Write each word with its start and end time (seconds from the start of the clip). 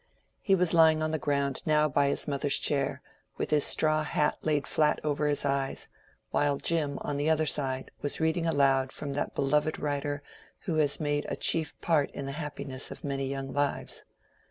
He 0.41 0.55
was 0.55 0.73
lying 0.73 1.03
on 1.03 1.11
the 1.11 1.19
ground 1.19 1.61
now 1.63 1.87
by 1.87 2.07
his 2.07 2.27
mother's 2.27 2.57
chair, 2.57 3.03
with 3.37 3.51
his 3.51 3.65
straw 3.65 4.01
hat 4.01 4.35
laid 4.41 4.65
flat 4.65 4.99
over 5.03 5.27
his 5.27 5.45
eyes, 5.45 5.89
while 6.31 6.57
Jim 6.57 6.97
on 7.01 7.17
the 7.17 7.29
other 7.29 7.45
side 7.45 7.91
was 8.01 8.19
reading 8.19 8.47
aloud 8.47 8.91
from 8.91 9.13
that 9.13 9.35
beloved 9.35 9.77
writer 9.77 10.23
who 10.61 10.77
has 10.77 10.99
made 10.99 11.27
a 11.29 11.35
chief 11.35 11.79
part 11.81 12.09
in 12.15 12.25
the 12.25 12.31
happiness 12.31 12.89
of 12.89 13.03
many 13.03 13.27
young 13.27 13.53
lives. 13.53 14.03